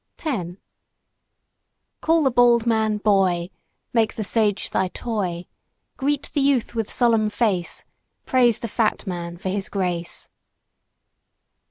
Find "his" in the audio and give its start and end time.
9.49-9.69